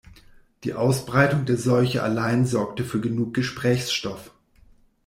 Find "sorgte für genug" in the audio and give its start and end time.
2.47-3.35